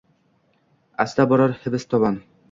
Asta 1.05 1.25
borar 1.33 1.53
hibs 1.67 1.85
tomon. 1.93 2.17